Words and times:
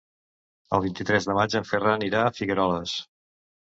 El 0.77 0.83
vint-i-tres 0.85 1.29
de 1.31 1.37
maig 1.41 1.59
en 1.63 1.71
Ferran 1.75 2.09
irà 2.11 2.27
a 2.27 2.35
Figueroles. 2.43 3.01